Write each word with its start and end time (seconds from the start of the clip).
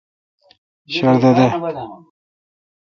شردہ 0.93 1.31
دے۔ 1.37 1.47